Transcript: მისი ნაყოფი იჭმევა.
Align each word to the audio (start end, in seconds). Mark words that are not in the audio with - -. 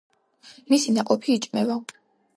მისი 0.71 0.95
ნაყოფი 0.97 1.35
იჭმევა. 1.37 1.81